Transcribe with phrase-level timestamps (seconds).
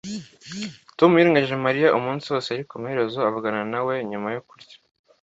[0.97, 4.75] Tom yirengagije Mariya umunsi wose ariko amaherezo avugana na we nyuma yo kurya